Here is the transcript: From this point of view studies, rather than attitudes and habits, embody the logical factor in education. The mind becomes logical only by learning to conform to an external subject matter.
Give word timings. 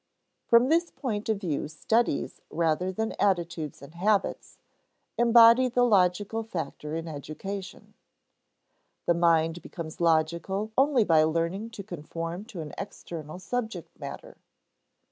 From 0.47 0.69
this 0.69 0.89
point 0.89 1.29
of 1.29 1.39
view 1.39 1.67
studies, 1.67 2.41
rather 2.49 2.91
than 2.91 3.13
attitudes 3.19 3.83
and 3.83 3.93
habits, 3.93 4.57
embody 5.15 5.69
the 5.69 5.83
logical 5.85 6.41
factor 6.41 6.95
in 6.95 7.07
education. 7.07 7.93
The 9.05 9.13
mind 9.13 9.61
becomes 9.61 10.01
logical 10.01 10.71
only 10.75 11.03
by 11.03 11.21
learning 11.21 11.69
to 11.77 11.83
conform 11.83 12.45
to 12.45 12.61
an 12.61 12.73
external 12.79 13.37
subject 13.37 13.99
matter. 13.99 14.37